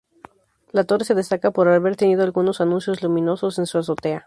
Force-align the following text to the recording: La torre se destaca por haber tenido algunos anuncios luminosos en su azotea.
La 0.71 0.83
torre 0.85 1.05
se 1.05 1.13
destaca 1.13 1.51
por 1.51 1.67
haber 1.67 1.95
tenido 1.95 2.23
algunos 2.23 2.59
anuncios 2.59 3.03
luminosos 3.03 3.59
en 3.59 3.67
su 3.67 3.77
azotea. 3.77 4.19